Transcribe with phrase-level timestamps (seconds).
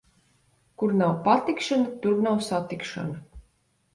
[0.83, 3.23] Kur nav patikšana, tur nav satikšana.